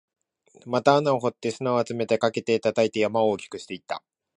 [0.65, 4.03] また穴を掘って、砂を集めて、かけて、叩いて、山を大きくしていった